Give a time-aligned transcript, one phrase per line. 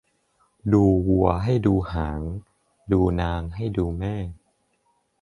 [0.73, 2.21] ดูวัวให้ดูหาง
[2.91, 4.15] ดูนางให้ดูแม่